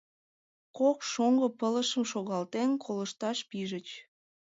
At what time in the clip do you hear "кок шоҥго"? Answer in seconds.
0.77-1.47